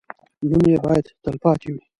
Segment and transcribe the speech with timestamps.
[0.49, 1.81] نوم یې باید تل پاتې وي.